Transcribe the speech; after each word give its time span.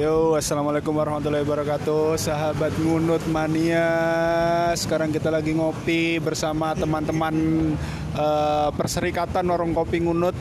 Yo, 0.00 0.32
assalamualaikum 0.32 0.96
warahmatullahi 0.96 1.44
wabarakatuh, 1.44 2.16
sahabat 2.16 2.72
ngunut 2.80 3.20
mania. 3.28 3.84
Sekarang 4.72 5.12
kita 5.12 5.28
lagi 5.28 5.52
ngopi 5.52 6.16
bersama 6.16 6.72
teman-teman 6.72 7.36
uh, 8.16 8.72
perserikatan 8.72 9.44
warung 9.44 9.76
kopi 9.76 10.00
ngunut 10.00 10.32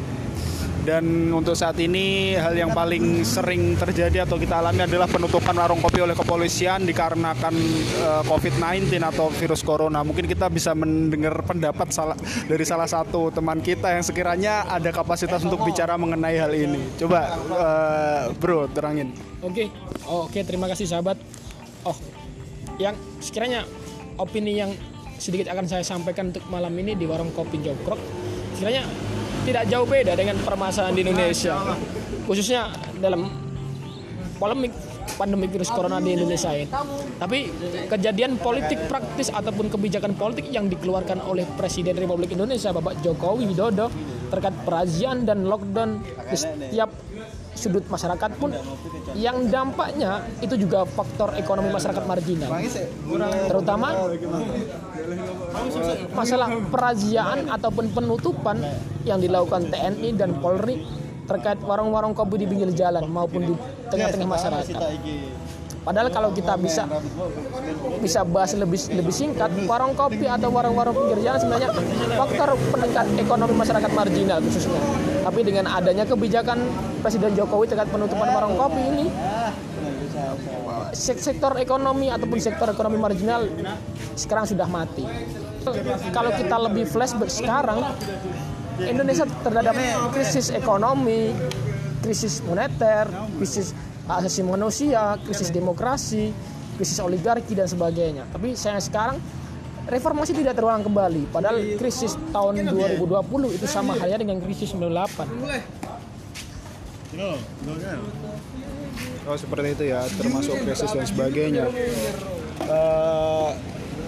dan 0.88 1.32
untuk 1.36 1.54
saat 1.60 1.76
ini 1.78 2.36
hal 2.40 2.56
yang 2.56 2.72
paling 2.72 3.22
sering 3.28 3.76
terjadi 3.76 4.24
atau 4.24 4.40
kita 4.40 4.64
alami 4.64 4.88
adalah 4.88 5.12
penutupan 5.12 5.52
warung 5.56 5.84
kopi 5.84 6.00
oleh 6.00 6.16
kepolisian 6.16 6.88
dikarenakan 6.88 7.54
uh, 8.00 8.24
COVID-19 8.26 8.88
atau 9.04 9.28
virus 9.34 9.62
corona. 9.62 10.02
Mungkin 10.02 10.26
kita 10.26 10.48
bisa 10.48 10.72
mendengar 10.72 11.36
pendapat 11.44 11.92
salah, 11.92 12.16
dari 12.48 12.64
salah 12.64 12.88
satu 12.88 13.28
teman 13.30 13.60
kita 13.60 13.92
yang 13.92 14.04
sekiranya 14.06 14.66
ada 14.72 14.90
kapasitas 14.96 15.44
untuk 15.44 15.68
bicara 15.68 16.00
mengenai 16.00 16.38
hal 16.40 16.52
ini. 16.56 16.80
Coba 16.96 17.36
uh, 17.52 18.24
Bro 18.40 18.72
terangin. 18.72 19.12
Oke. 19.44 19.68
Oh, 20.08 20.32
oke, 20.32 20.40
terima 20.48 20.72
kasih 20.72 20.88
sahabat. 20.88 21.20
Oh, 21.84 21.96
yang 22.80 22.96
sekiranya 23.20 23.68
opini 24.16 24.56
yang 24.56 24.72
sedikit 25.20 25.52
akan 25.52 25.68
saya 25.68 25.84
sampaikan 25.84 26.32
untuk 26.32 26.48
malam 26.48 26.72
ini 26.80 26.96
di 26.96 27.04
warung 27.04 27.36
kopi 27.36 27.60
Jogrok. 27.60 28.00
Sekiranya 28.56 28.88
tidak 29.50 29.66
jauh 29.66 29.88
beda 29.90 30.14
dengan 30.14 30.38
permasalahan 30.46 30.94
di 30.94 31.02
Indonesia 31.02 31.58
khususnya 32.30 32.70
dalam 33.02 33.26
polemik 34.38 34.72
pandemi 35.18 35.52
virus 35.52 35.68
corona 35.68 36.00
di 36.00 36.16
Indonesia 36.16 36.54
ini. 36.56 36.70
Tapi 37.20 37.40
kejadian 37.92 38.40
politik 38.40 38.80
praktis 38.88 39.28
ataupun 39.34 39.68
kebijakan 39.68 40.16
politik 40.16 40.48
yang 40.48 40.72
dikeluarkan 40.72 41.20
oleh 41.26 41.44
Presiden 41.60 42.00
Republik 42.00 42.32
Indonesia 42.32 42.72
Bapak 42.72 43.04
Jokowi 43.04 43.50
Widodo 43.50 43.92
terkait 44.30 44.56
perazian 44.64 45.28
dan 45.28 45.44
lockdown 45.44 46.00
di 46.30 46.38
setiap 46.38 46.94
sudut 47.60 47.84
masyarakat 47.92 48.32
pun 48.40 48.56
yang 49.20 49.52
dampaknya 49.52 50.24
itu 50.40 50.56
juga 50.56 50.88
faktor 50.88 51.36
ekonomi 51.36 51.68
masyarakat 51.76 52.04
marginal 52.08 52.56
terutama 53.52 54.16
masalah 56.16 56.48
peraziaan 56.72 57.52
ataupun 57.52 57.92
penutupan 57.92 58.64
yang 59.10 59.20
dilakukan 59.20 59.74
TNI 59.74 60.10
dan 60.14 60.38
Polri 60.38 60.86
terkait 61.26 61.62
warung-warung 61.62 62.14
kopi 62.18 62.42
di 62.42 62.46
pinggir 62.50 62.74
jalan 62.74 63.06
maupun 63.10 63.42
di 63.50 63.54
tengah-tengah 63.94 64.30
masyarakat. 64.30 64.78
Padahal 65.80 66.12
kalau 66.12 66.30
kita 66.36 66.54
bisa 66.60 66.86
bisa 68.04 68.22
bahas 68.28 68.52
lebih 68.54 68.78
lebih 68.94 69.14
singkat, 69.16 69.50
warung 69.66 69.96
kopi 69.96 70.28
atau 70.28 70.52
warung-warung 70.52 70.94
pinggir 70.94 71.30
jalan 71.30 71.40
sebenarnya 71.40 71.70
faktor 72.14 72.50
peningkat 72.74 73.06
ekonomi 73.18 73.54
masyarakat 73.58 73.92
marginal 73.96 74.38
khususnya. 74.44 74.82
Tapi 75.24 75.40
dengan 75.42 75.66
adanya 75.72 76.04
kebijakan 76.06 76.62
Presiden 77.02 77.32
Jokowi 77.34 77.66
terkait 77.72 77.90
penutupan 77.90 78.28
warung 78.30 78.60
kopi 78.60 78.82
ini, 78.86 79.06
sektor 80.94 81.56
ekonomi 81.58 82.12
ataupun 82.12 82.38
sektor 82.44 82.68
ekonomi 82.70 82.98
marginal 83.00 83.48
sekarang 84.20 84.46
sudah 84.46 84.68
mati. 84.68 85.06
Kalau 86.12 86.32
kita 86.34 86.56
lebih 86.60 86.86
flashback 86.88 87.32
sekarang, 87.32 87.84
Indonesia 88.86 89.26
terhadap 89.44 89.76
krisis 90.16 90.54
ekonomi, 90.54 91.36
krisis 92.00 92.40
moneter, 92.46 93.10
krisis 93.36 93.76
asasi 94.10 94.42
manusia, 94.42 95.20
krisis 95.22 95.52
demokrasi, 95.54 96.32
krisis 96.80 96.98
oligarki 97.04 97.54
dan 97.54 97.68
sebagainya. 97.68 98.26
Tapi 98.32 98.56
saya 98.56 98.80
sekarang 98.80 99.20
reformasi 99.90 100.32
tidak 100.38 100.56
terulang 100.56 100.86
kembali. 100.86 101.30
Padahal 101.34 101.60
krisis 101.76 102.16
tahun 102.32 102.70
2020 102.72 103.58
itu 103.58 103.66
sama 103.68 103.98
halnya 103.98 104.22
dengan 104.22 104.40
krisis 104.40 104.72
98. 104.74 105.28
Oh 109.30 109.38
seperti 109.38 109.68
itu 109.78 109.84
ya, 109.94 110.06
termasuk 110.18 110.56
krisis 110.66 110.90
dan 110.94 111.06
sebagainya. 111.06 111.66
Uh, 112.70 113.54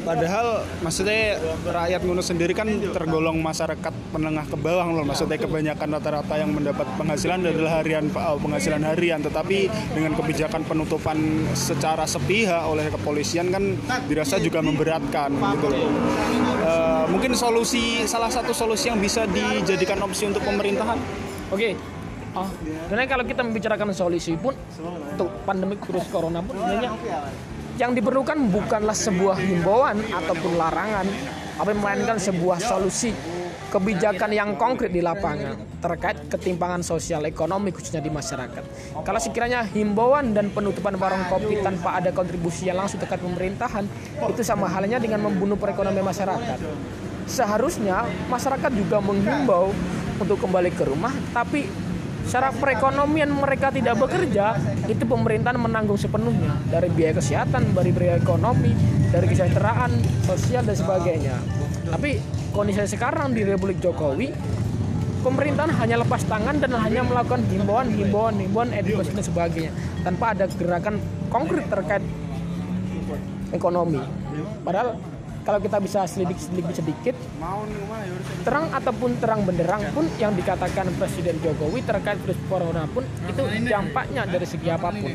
Padahal 0.01 0.65
maksudnya 0.81 1.37
rakyat 1.69 2.01
Ngunut 2.01 2.25
sendiri 2.25 2.53
kan 2.57 2.65
tergolong 2.67 3.37
masyarakat 3.39 3.93
menengah 4.11 4.45
ke 4.49 4.57
bawah 4.57 4.87
loh. 4.89 5.05
Maksudnya 5.05 5.37
kebanyakan 5.37 5.87
rata-rata 5.97 6.33
yang 6.41 6.51
mendapat 6.51 6.87
penghasilan 6.97 7.45
adalah 7.45 7.81
harian 7.81 8.09
oh, 8.13 8.37
penghasilan 8.41 8.81
harian. 8.81 9.21
Tetapi 9.21 9.69
dengan 9.93 10.17
kebijakan 10.17 10.65
penutupan 10.65 11.17
secara 11.53 12.09
sepihak 12.09 12.65
oleh 12.65 12.89
kepolisian 12.89 13.53
kan 13.53 13.63
dirasa 14.09 14.41
juga 14.41 14.65
memberatkan 14.65 15.29
gitu 15.29 15.67
loh. 15.69 15.89
Uh, 16.61 17.05
mungkin 17.09 17.37
solusi 17.37 18.05
salah 18.09 18.29
satu 18.29 18.53
solusi 18.53 18.89
yang 18.89 18.97
bisa 18.97 19.29
dijadikan 19.29 20.01
opsi 20.01 20.25
untuk 20.25 20.41
pemerintahan. 20.41 20.97
Oke, 21.51 21.75
Oh, 22.31 22.47
karena 22.87 23.03
kalau 23.11 23.27
kita 23.27 23.43
membicarakan 23.43 23.91
solusi 23.91 24.39
pun 24.39 24.55
untuk 24.87 25.27
pandemi 25.43 25.75
virus 25.75 26.07
corona 26.07 26.39
pun 26.39 26.55
sebenarnya 26.55 26.95
yang 27.79 27.95
diperlukan 27.95 28.37
bukanlah 28.51 28.95
sebuah 28.95 29.37
himbauan 29.39 29.99
ataupun 30.11 30.59
larangan, 30.59 31.07
tapi 31.55 31.71
melainkan 31.77 32.17
sebuah 32.17 32.57
solusi 32.59 33.13
kebijakan 33.71 34.35
yang 34.35 34.59
konkret 34.59 34.91
di 34.91 34.99
lapangan 34.99 35.55
terkait 35.79 36.27
ketimpangan 36.27 36.83
sosial 36.83 37.23
ekonomi 37.23 37.71
khususnya 37.71 38.03
di 38.03 38.11
masyarakat. 38.11 38.63
Kalau 39.01 39.19
sekiranya 39.23 39.63
himbauan 39.63 40.35
dan 40.35 40.51
penutupan 40.51 40.99
warung 40.99 41.23
kopi 41.31 41.63
tanpa 41.63 42.03
ada 42.03 42.11
kontribusi 42.11 42.67
yang 42.67 42.83
langsung 42.83 42.99
terkait 42.99 43.23
pemerintahan, 43.23 43.87
itu 44.27 44.43
sama 44.43 44.67
halnya 44.67 44.99
dengan 44.99 45.23
membunuh 45.25 45.55
perekonomian 45.55 46.05
masyarakat. 46.05 46.59
Seharusnya 47.25 48.03
masyarakat 48.27 48.71
juga 48.75 48.99
menghimbau 48.99 49.71
untuk 50.19 50.37
kembali 50.37 50.69
ke 50.75 50.83
rumah, 50.85 51.15
tapi 51.31 51.65
secara 52.31 52.47
perekonomian 52.55 53.27
mereka 53.27 53.75
tidak 53.75 53.99
bekerja, 53.99 54.55
itu 54.87 55.03
pemerintahan 55.03 55.59
menanggung 55.59 55.99
sepenuhnya 55.99 56.55
dari 56.71 56.87
biaya 56.87 57.19
kesehatan, 57.19 57.75
dari 57.75 57.91
biaya 57.91 58.23
ekonomi, 58.23 58.71
dari 59.11 59.27
kesejahteraan 59.27 59.91
sosial 60.23 60.63
dan 60.63 60.71
sebagainya. 60.79 61.35
Tapi 61.91 62.23
kondisi 62.55 62.87
sekarang 62.87 63.35
di 63.35 63.43
Republik 63.43 63.83
Jokowi, 63.83 64.31
pemerintahan 65.27 65.75
hanya 65.75 66.07
lepas 66.07 66.23
tangan 66.23 66.55
dan 66.55 66.71
hanya 66.71 67.03
melakukan 67.03 67.43
himbauan, 67.51 67.91
himbauan, 67.91 68.39
himbauan, 68.39 68.71
edukasi 68.79 69.11
dan 69.11 69.27
sebagainya, 69.27 69.71
tanpa 70.07 70.31
ada 70.31 70.47
gerakan 70.47 71.03
konkret 71.27 71.67
terkait 71.67 71.99
ekonomi. 73.51 73.99
Padahal 74.63 74.95
kalau 75.41 75.57
kita 75.57 75.77
bisa 75.81 76.05
selidik 76.05 76.37
sedikit 76.37 76.73
sedikit 76.77 77.15
terang 78.45 78.69
ataupun 78.69 79.17
terang 79.17 79.41
benderang 79.41 79.81
pun 79.93 80.05
yang 80.21 80.37
dikatakan 80.37 80.85
Presiden 81.01 81.37
Jokowi 81.41 81.81
terkait 81.81 82.21
virus 82.21 82.37
corona 82.45 82.85
pun 82.85 83.01
itu 83.25 83.41
dampaknya 83.65 84.29
dari 84.29 84.45
segi 84.45 84.69
apa 84.69 84.93
pun. 84.93 85.13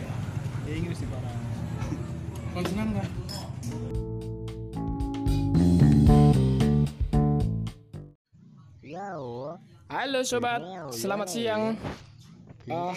Halo 9.86 10.20
sobat, 10.26 10.60
selamat 10.91 11.28
siang. 11.31 11.62
Uh, 12.66 12.91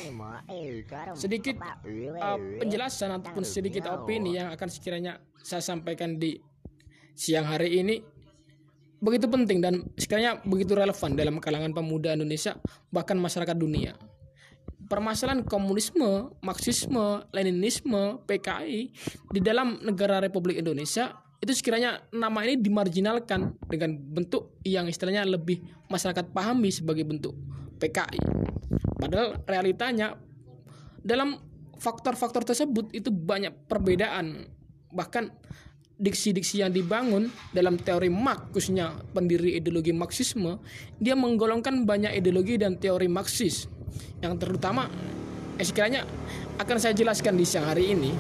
sedikit 1.13 1.62
uh, 1.62 2.41
penjelasan 2.57 3.22
ataupun 3.22 3.45
sedikit 3.45 3.85
opini 3.85 4.41
yang 4.41 4.50
akan 4.50 4.66
sekiranya 4.66 5.22
saya 5.45 5.62
sampaikan 5.62 6.18
di 6.18 6.41
siang 7.19 7.44
hari 7.52 7.84
ini 7.84 8.00
begitu 9.03 9.28
penting 9.28 9.59
dan 9.59 9.84
sekiranya 10.00 10.40
begitu 10.47 10.72
relevan 10.72 11.19
dalam 11.19 11.35
kalangan 11.44 11.75
pemuda 11.75 12.16
Indonesia 12.16 12.56
bahkan 12.96 13.19
masyarakat 13.19 13.59
dunia. 13.59 14.00
Permasalahan 14.88 15.44
komunisme, 15.46 16.34
Marxisme, 16.41 17.28
Leninisme, 17.35 18.24
PKI 18.24 18.90
di 19.35 19.40
dalam 19.44 19.84
negara 19.84 20.24
Republik 20.24 20.63
Indonesia 20.63 21.13
itu 21.44 21.52
sekiranya 21.53 22.07
nama 22.16 22.41
ini 22.47 22.57
dimarginalkan 22.57 23.53
dengan 23.68 24.00
bentuk 24.00 24.57
yang 24.63 24.88
istilahnya 24.88 25.28
lebih 25.28 25.62
masyarakat 25.91 26.31
pahami 26.31 26.72
sebagai 26.72 27.03
bentuk 27.03 27.36
PKI. 27.84 28.19
Padahal 28.98 29.44
realitanya 29.45 30.18
dalam 31.04 31.38
faktor-faktor 31.80 32.48
tersebut 32.48 32.92
itu 32.92 33.12
banyak 33.12 33.69
perbedaan 33.69 34.50
bahkan 34.89 35.30
diksi-diksi 36.00 36.63
yang 36.63 36.72
dibangun 36.72 37.28
dalam 37.51 37.75
teori 37.75 38.07
Marx 38.07 38.56
khususnya 38.56 38.96
pendiri 39.12 39.60
ideologi 39.60 39.92
Marxisme 39.92 40.56
dia 40.96 41.12
menggolongkan 41.13 41.84
banyak 41.84 42.16
ideologi 42.16 42.56
dan 42.56 42.80
teori 42.80 43.12
Marxis 43.12 43.68
yang 44.24 44.40
terutama 44.40 44.88
eh, 45.60 45.66
sekiranya 45.68 46.07
akan 46.60 46.78
saya 46.80 46.96
jelaskan 46.96 47.40
di 47.40 47.46
siang 47.48 47.68
hari 47.68 47.96
ini. 47.96 48.12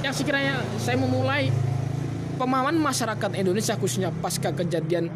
Yang 0.00 0.22
sekiranya 0.22 0.60
saya 0.80 0.96
memulai 0.96 1.52
pemahaman 2.36 2.76
masyarakat 2.80 3.30
Indonesia 3.36 3.74
khususnya 3.80 4.12
pasca 4.12 4.52
kejadian 4.52 5.08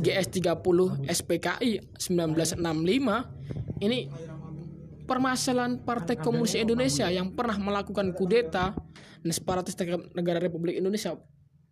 GS30 0.00 1.08
SPKI 1.08 1.72
1965 2.00 3.84
ini 3.84 4.08
permasalahan 5.12 5.76
Partai 5.84 6.16
Komunis 6.16 6.56
Indonesia 6.56 7.04
yang 7.12 7.36
pernah 7.36 7.60
melakukan 7.60 8.16
kudeta 8.16 8.72
dan 9.20 9.28
separatis 9.28 9.76
negara 10.16 10.40
Republik 10.40 10.80
Indonesia 10.80 11.12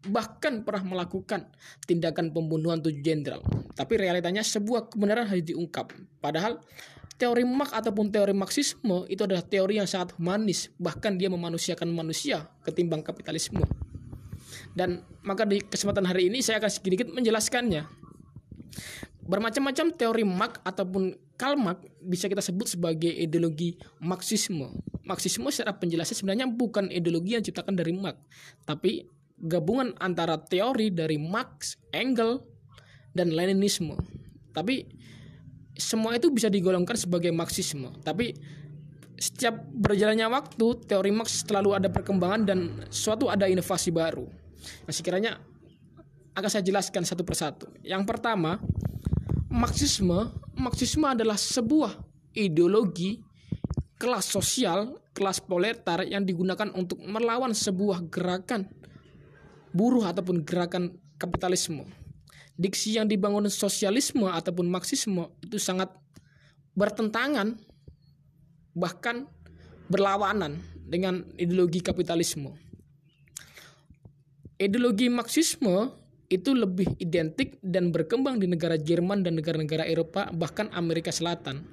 bahkan 0.04 0.60
pernah 0.64 0.84
melakukan 0.84 1.48
tindakan 1.88 2.32
pembunuhan 2.32 2.84
tujuh 2.84 3.00
jenderal. 3.00 3.40
Tapi 3.72 3.96
realitanya 3.96 4.44
sebuah 4.44 4.92
kebenaran 4.92 5.28
harus 5.28 5.44
diungkap. 5.44 5.92
Padahal 6.20 6.60
teori 7.20 7.44
Marx 7.44 7.72
ataupun 7.72 8.12
teori 8.12 8.32
Marxisme 8.37 9.04
itu 9.08 9.25
adalah 9.25 9.44
teori 9.44 9.81
yang 9.81 9.88
sangat 9.88 10.16
humanis, 10.16 10.72
bahkan 10.76 11.16
dia 11.16 11.28
memanusiakan 11.32 11.88
manusia 11.93 12.48
ketimbang 12.64 13.04
kapitalisme. 13.04 13.64
Dan 14.72 15.04
maka 15.25 15.44
di 15.44 15.60
kesempatan 15.64 16.04
hari 16.08 16.28
ini 16.32 16.40
saya 16.40 16.60
akan 16.60 16.72
sedikit 16.72 17.08
menjelaskannya. 17.12 17.84
Bermacam-macam 19.31 19.94
teori 19.94 20.27
Marx 20.27 20.59
ataupun 20.67 21.15
Karl 21.38 21.55
Marx 21.55 21.87
bisa 22.03 22.27
kita 22.27 22.43
sebut 22.43 22.67
sebagai 22.67 23.15
ideologi 23.15 23.79
Marxisme. 24.03 24.75
Marxisme 25.06 25.47
secara 25.55 25.79
penjelasan 25.79 26.19
sebenarnya 26.19 26.50
bukan 26.50 26.91
ideologi 26.91 27.38
yang 27.38 27.43
diciptakan 27.47 27.79
dari 27.79 27.94
Marx, 27.94 28.19
tapi 28.67 29.06
gabungan 29.38 29.94
antara 30.03 30.35
teori 30.37 30.91
dari 30.91 31.15
Marx, 31.17 31.79
Engels, 31.94 32.43
dan 33.15 33.31
Leninisme. 33.31 33.94
Tapi 34.50 34.82
semua 35.79 36.19
itu 36.19 36.29
bisa 36.35 36.50
digolongkan 36.50 36.99
sebagai 36.99 37.31
Marxisme. 37.31 37.88
Tapi 38.03 38.35
setiap 39.17 39.56
berjalannya 39.71 40.27
waktu, 40.27 40.67
teori 40.91 41.12
Marx 41.15 41.47
selalu 41.47 41.79
ada 41.79 41.88
perkembangan 41.88 42.43
dan 42.44 42.59
suatu 42.93 43.31
ada 43.31 43.47
inovasi 43.47 43.94
baru. 43.94 44.27
Nah, 44.85 44.93
sekiranya 44.93 45.41
akan 46.37 46.50
saya 46.50 46.62
jelaskan 46.65 47.03
satu 47.03 47.25
persatu. 47.25 47.69
Yang 47.82 48.05
pertama, 48.06 48.61
Marxisme, 49.50 50.31
Marxisme 50.55 51.06
adalah 51.11 51.35
sebuah 51.35 51.99
ideologi 52.38 53.19
kelas 53.99 54.31
sosial, 54.31 55.02
kelas 55.12 55.43
proletar 55.43 56.06
yang 56.06 56.25
digunakan 56.25 56.70
untuk 56.73 57.02
melawan 57.02 57.52
sebuah 57.52 58.06
gerakan 58.08 58.70
buruh 59.75 60.06
ataupun 60.06 60.47
gerakan 60.47 60.94
kapitalisme 61.20 61.85
diksi 62.61 63.00
yang 63.00 63.08
dibangun 63.08 63.49
sosialisme 63.49 64.29
ataupun 64.29 64.69
marxisme 64.69 65.32
itu 65.41 65.56
sangat 65.56 65.88
bertentangan 66.76 67.56
bahkan 68.76 69.25
berlawanan 69.88 70.61
dengan 70.76 71.25
ideologi 71.41 71.81
kapitalisme. 71.81 72.53
Ideologi 74.61 75.08
marxisme 75.08 75.88
itu 76.31 76.55
lebih 76.55 76.94
identik 77.03 77.59
dan 77.59 77.91
berkembang 77.91 78.38
di 78.38 78.47
negara 78.47 78.79
Jerman 78.79 79.27
dan 79.27 79.35
negara-negara 79.35 79.82
Eropa 79.82 80.31
bahkan 80.31 80.71
Amerika 80.71 81.11
Selatan. 81.11 81.67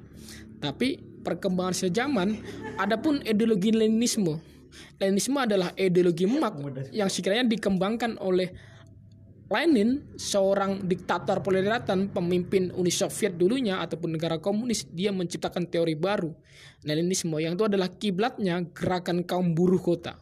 Tapi 0.58 0.98
perkembangan 1.22 1.78
sejaman 1.78 2.42
adapun 2.82 3.22
ideologi 3.22 3.70
Leninisme. 3.70 4.42
Leninisme 4.98 5.38
adalah 5.38 5.70
ideologi 5.78 6.26
Marx 6.26 6.90
yang 6.90 7.06
sekiranya 7.06 7.46
dikembangkan 7.46 8.18
oleh 8.18 8.50
Lenin, 9.48 10.20
seorang 10.20 10.84
diktator 10.84 11.40
proletariatan, 11.40 12.12
pemimpin 12.12 12.68
Uni 12.76 12.92
Soviet 12.92 13.40
dulunya 13.40 13.80
ataupun 13.80 14.20
negara 14.20 14.44
komunis, 14.44 14.84
dia 14.92 15.16
menciptakan 15.16 15.72
teori 15.72 15.96
baru, 15.96 16.36
Leninisme, 16.84 17.40
yang 17.40 17.56
itu 17.56 17.64
adalah 17.64 17.88
kiblatnya 17.88 18.60
gerakan 18.76 19.24
kaum 19.24 19.56
buruh 19.56 19.80
kota. 19.80 20.20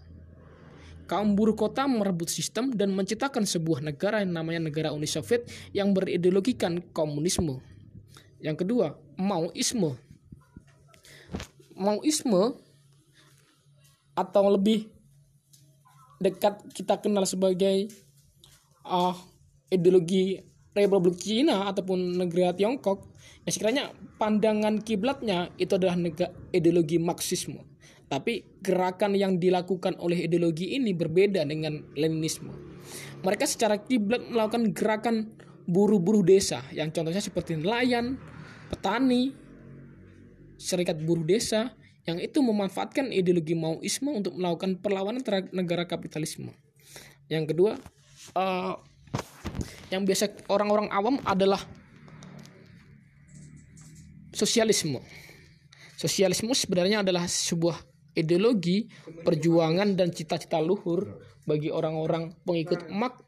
Kaum 1.05 1.37
buruh 1.37 1.53
kota 1.53 1.85
merebut 1.85 2.29
sistem 2.33 2.73
dan 2.73 2.89
menciptakan 2.97 3.45
sebuah 3.45 3.85
negara 3.85 4.25
yang 4.25 4.33
namanya 4.33 4.69
negara 4.69 4.89
Uni 4.89 5.05
Soviet 5.05 5.45
yang 5.69 5.93
berideologikan 5.93 6.81
komunisme. 6.93 7.61
Yang 8.41 8.65
kedua, 8.65 8.97
Maoisme. 9.17 9.97
Maoisme 11.77 12.57
atau 14.15 14.45
lebih 14.47 14.89
dekat 16.23 16.63
kita 16.71 16.97
kenal 17.03 17.27
sebagai 17.27 17.91
uh, 18.87 19.13
ideologi 19.67 20.39
Republik 20.75 21.19
Cina 21.19 21.71
ataupun 21.71 22.19
negara 22.19 22.51
Tiongkok, 22.51 23.07
ya 23.47 23.49
sekiranya 23.51 23.95
pandangan 24.19 24.83
kiblatnya 24.83 25.47
itu 25.55 25.79
adalah 25.79 25.95
negara 25.95 26.35
ideologi 26.51 26.99
Marxisme. 26.99 27.74
Tapi 28.05 28.61
gerakan 28.61 29.17
yang 29.17 29.41
dilakukan 29.41 29.97
oleh 29.97 30.29
ideologi 30.29 30.77
ini 30.77 30.93
berbeda 30.93 31.41
dengan 31.41 31.81
Leninisme. 31.97 32.53
Mereka 33.25 33.49
secara 33.49 33.81
kiblat 33.81 34.21
melakukan 34.29 34.69
gerakan 34.77 35.33
buruh-buruh 35.65 36.21
desa 36.21 36.61
yang 36.69 36.93
contohnya 36.93 37.21
seperti 37.21 37.57
nelayan, 37.57 38.21
petani, 38.69 39.33
serikat 40.61 41.01
buruh 41.01 41.25
desa 41.25 41.73
yang 42.05 42.21
itu 42.21 42.37
memanfaatkan 42.45 43.09
ideologi 43.09 43.57
Maoisme 43.57 44.13
untuk 44.13 44.37
melakukan 44.37 44.77
perlawanan 44.77 45.25
terhadap 45.25 45.49
negara 45.57 45.89
kapitalisme. 45.89 46.53
Yang 47.25 47.57
kedua, 47.57 47.71
uh, 48.37 48.77
yang 49.89 50.05
biasa 50.05 50.29
orang-orang 50.45 50.93
awam 50.93 51.17
adalah 51.25 51.61
sosialisme. 54.29 55.01
Sosialisme 55.97 56.53
sebenarnya 56.53 57.01
adalah 57.01 57.25
sebuah 57.25 57.81
ideologi 58.15 58.87
perjuangan 59.21 59.93
dan 59.93 60.09
cita-cita 60.09 60.57
luhur 60.63 61.19
bagi 61.45 61.69
orang-orang 61.69 62.33
pengikut 62.41 62.89
Marx 62.89 63.21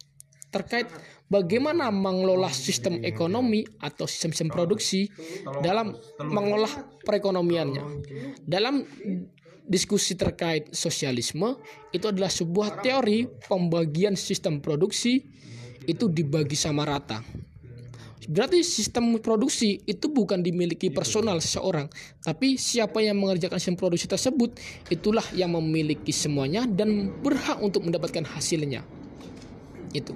terkait 0.48 0.88
bagaimana 1.28 1.92
mengelola 1.92 2.48
sistem 2.50 3.04
ekonomi 3.04 3.68
atau 3.84 4.08
sistem-sistem 4.08 4.50
produksi 4.50 5.12
dalam 5.60 5.94
mengolah 6.24 6.72
perekonomiannya. 7.04 7.84
Dalam 8.48 8.82
diskusi 9.68 10.16
terkait 10.16 10.72
sosialisme 10.72 11.60
itu 11.92 12.08
adalah 12.08 12.32
sebuah 12.32 12.80
teori 12.80 13.28
pembagian 13.28 14.16
sistem 14.16 14.64
produksi 14.64 15.20
itu 15.84 16.08
dibagi 16.08 16.56
sama 16.56 16.88
rata. 16.88 17.20
Berarti 18.28 18.60
sistem 18.60 19.16
produksi 19.24 19.80
itu 19.88 20.12
bukan 20.12 20.44
dimiliki 20.44 20.92
personal 20.92 21.40
seseorang, 21.40 21.88
tapi 22.20 22.60
siapa 22.60 23.00
yang 23.00 23.16
mengerjakan 23.16 23.56
sistem 23.56 23.80
produksi 23.80 24.06
tersebut 24.12 24.60
itulah 24.92 25.24
yang 25.32 25.56
memiliki 25.56 26.12
semuanya 26.12 26.68
dan 26.68 27.10
berhak 27.24 27.58
untuk 27.64 27.88
mendapatkan 27.88 28.28
hasilnya. 28.28 28.84
Itu. 29.96 30.12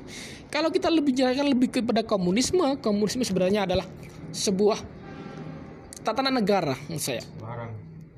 Kalau 0.52 0.68
kita 0.68 0.92
lebih 0.92 1.16
jelaskan 1.16 1.48
lebih 1.48 1.80
kepada 1.80 2.04
komunisme, 2.04 2.76
komunisme 2.84 3.24
sebenarnya 3.24 3.64
adalah 3.64 3.88
sebuah 4.36 4.80
tatanan 6.04 6.44
negara 6.44 6.76
menurut 6.92 7.04
saya 7.04 7.24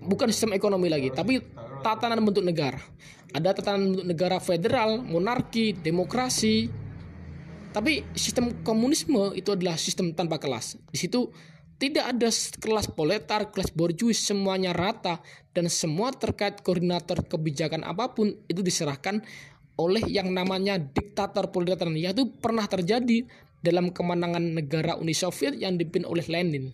bukan 0.04 0.28
sistem 0.30 0.54
ekonomi 0.54 0.92
lagi, 0.92 1.10
tapi 1.10 1.40
tatanan 1.82 2.20
bentuk 2.24 2.44
negara. 2.44 2.80
Ada 3.34 3.56
tatanan 3.58 3.96
bentuk 3.96 4.08
negara 4.08 4.38
federal, 4.44 5.02
monarki, 5.02 5.74
demokrasi. 5.74 6.83
Tapi 7.74 8.06
sistem 8.14 8.62
komunisme 8.62 9.34
itu 9.34 9.50
adalah 9.58 9.82
sistem 9.82 10.14
tanpa 10.14 10.38
kelas. 10.38 10.78
Di 10.94 10.98
situ 11.02 11.34
tidak 11.82 12.16
ada 12.16 12.30
kelas 12.62 12.88
proletar, 12.94 13.50
kelas 13.50 13.74
borjuis, 13.74 14.22
semuanya 14.22 14.72
rata 14.72 15.20
dan 15.52 15.68
semua 15.68 16.14
terkait 16.14 16.62
koordinator 16.62 17.26
kebijakan 17.26 17.82
apa 17.82 18.14
pun 18.14 18.32
itu 18.46 18.62
diserahkan 18.62 19.26
oleh 19.76 20.06
yang 20.06 20.30
namanya 20.30 20.78
diktator 20.78 21.50
proletar 21.50 21.90
yaitu 21.98 22.30
pernah 22.38 22.70
terjadi 22.70 23.26
dalam 23.64 23.90
kemenangan 23.90 24.54
negara 24.54 24.94
Uni 25.02 25.18
Soviet 25.18 25.58
yang 25.58 25.76
dipimpin 25.76 26.06
oleh 26.06 26.24
Lenin. 26.30 26.70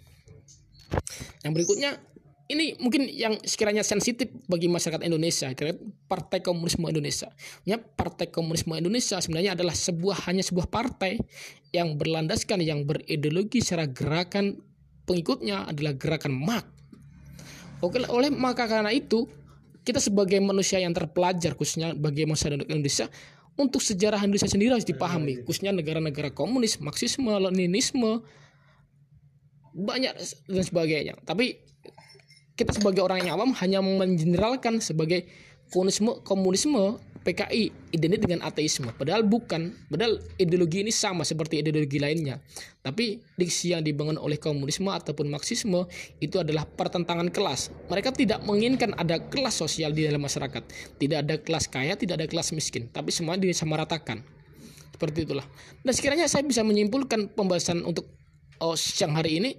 Yang 1.46 1.52
berikutnya 1.56 2.02
ini 2.50 2.74
mungkin 2.82 3.06
yang 3.06 3.38
sekiranya 3.46 3.86
sensitif 3.86 4.26
bagi 4.50 4.66
masyarakat 4.66 5.06
Indonesia, 5.06 5.54
kira 5.54 5.78
Partai 6.10 6.42
Komunisme 6.42 6.90
Indonesia. 6.90 7.30
Ya, 7.62 7.78
Partai 7.78 8.34
Komunisme 8.34 8.74
Indonesia 8.74 9.22
sebenarnya 9.22 9.54
adalah 9.54 9.78
sebuah 9.78 10.26
hanya 10.26 10.42
sebuah 10.42 10.66
partai 10.66 11.22
yang 11.70 11.94
berlandaskan 11.94 12.58
yang 12.66 12.90
berideologi 12.90 13.62
secara 13.62 13.86
gerakan 13.86 14.58
pengikutnya 15.06 15.70
adalah 15.70 15.94
gerakan 15.94 16.34
mak. 16.34 16.66
Oke, 17.86 18.02
oleh 18.10 18.34
maka 18.34 18.66
karena 18.66 18.90
itu 18.90 19.30
kita 19.86 20.02
sebagai 20.02 20.42
manusia 20.42 20.82
yang 20.82 20.92
terpelajar 20.92 21.54
khususnya 21.54 21.94
bagi 21.94 22.26
masyarakat 22.26 22.66
Indonesia 22.66 23.06
untuk 23.62 23.86
sejarah 23.86 24.26
Indonesia 24.26 24.50
sendiri 24.50 24.74
harus 24.74 24.90
dipahami 24.90 25.46
khususnya 25.46 25.70
negara-negara 25.70 26.34
komunis, 26.34 26.82
Marxisme, 26.82 27.30
Leninisme 27.30 28.26
banyak 29.70 30.18
dan 30.50 30.64
sebagainya. 30.66 31.14
Tapi 31.24 31.70
kita 32.60 32.76
sebagai 32.76 33.00
orang 33.00 33.24
yang 33.24 33.40
awam 33.40 33.56
hanya 33.56 33.80
mengeneralkan 33.80 34.84
sebagai 34.84 35.24
komunisme 35.72 36.20
komunisme 36.28 37.00
PKI 37.24 37.94
identik 37.96 38.26
dengan 38.26 38.44
ateisme. 38.48 38.92
Padahal 38.96 39.28
bukan. 39.28 39.76
Padahal 39.92 40.20
ideologi 40.40 40.84
ini 40.84 40.92
sama 40.92 41.28
seperti 41.28 41.60
ideologi 41.64 42.00
lainnya. 42.00 42.40
Tapi 42.80 43.20
diksi 43.36 43.76
yang 43.76 43.84
dibangun 43.84 44.16
oleh 44.16 44.40
komunisme 44.40 44.88
ataupun 44.88 45.28
marxisme 45.28 45.88
itu 46.24 46.40
adalah 46.40 46.64
pertentangan 46.64 47.28
kelas. 47.32 47.72
Mereka 47.92 48.16
tidak 48.16 48.44
menginginkan 48.48 48.96
ada 48.96 49.20
kelas 49.20 49.56
sosial 49.56 49.92
di 49.92 50.08
dalam 50.08 50.24
masyarakat. 50.24 50.64
Tidak 51.00 51.18
ada 51.20 51.36
kelas 51.40 51.68
kaya 51.68 52.00
tidak 52.00 52.24
ada 52.24 52.28
kelas 52.28 52.56
miskin. 52.56 52.88
Tapi 52.92 53.12
semua 53.12 53.36
disamaratakan. 53.36 54.24
Seperti 54.96 55.24
itulah. 55.24 55.48
Dan 55.80 55.96
sekiranya 55.96 56.28
saya 56.28 56.44
bisa 56.44 56.60
menyimpulkan 56.60 57.32
pembahasan 57.32 57.88
untuk 57.88 58.19
oh, 58.60 58.76
siang 58.76 59.16
hari 59.16 59.40
ini 59.40 59.52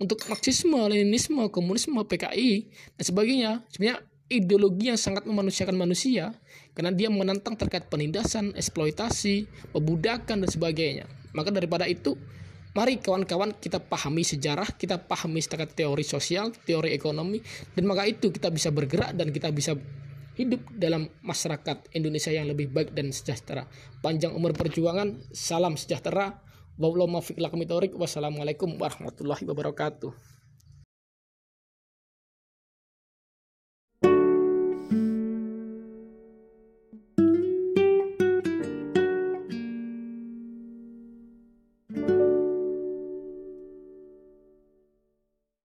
untuk 0.00 0.22
Marxisme, 0.26 0.76
Leninisme, 0.76 1.48
komunisme, 1.48 2.00
PKI 2.04 2.70
dan 2.96 3.04
sebagainya 3.04 3.50
sebenarnya 3.70 3.98
ideologi 4.30 4.90
yang 4.94 5.00
sangat 5.00 5.26
memanusiakan 5.26 5.74
manusia 5.74 6.34
karena 6.74 6.94
dia 6.94 7.10
menantang 7.10 7.58
terkait 7.58 7.90
penindasan, 7.90 8.54
eksploitasi, 8.54 9.50
pebudakan 9.74 10.46
dan 10.46 10.50
sebagainya. 10.50 11.06
Maka 11.34 11.50
daripada 11.50 11.86
itu 11.86 12.14
Mari 12.70 13.02
kawan-kawan 13.02 13.58
kita 13.58 13.82
pahami 13.82 14.22
sejarah, 14.22 14.78
kita 14.78 15.02
pahami 15.02 15.42
sekat 15.42 15.74
teori 15.74 16.06
sosial, 16.06 16.54
teori 16.54 16.94
ekonomi, 16.94 17.42
dan 17.74 17.82
maka 17.82 18.06
itu 18.06 18.30
kita 18.30 18.46
bisa 18.46 18.70
bergerak 18.70 19.10
dan 19.10 19.34
kita 19.34 19.50
bisa 19.50 19.74
hidup 20.38 20.62
dalam 20.78 21.10
masyarakat 21.26 21.90
Indonesia 21.98 22.30
yang 22.30 22.46
lebih 22.46 22.70
baik 22.70 22.94
dan 22.94 23.10
sejahtera. 23.10 23.66
Panjang 23.98 24.38
umur 24.38 24.54
perjuangan, 24.54 25.18
salam 25.34 25.74
sejahtera. 25.74 26.38
Wassalamualaikum 27.92 28.80
warahmatullahi 28.80 29.44
wabarakatuh. 29.44 30.39